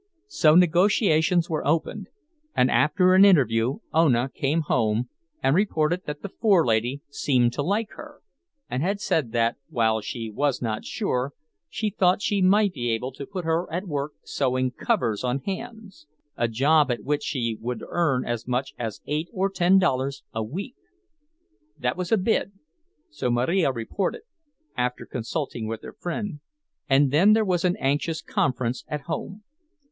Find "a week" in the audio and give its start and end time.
20.33-20.73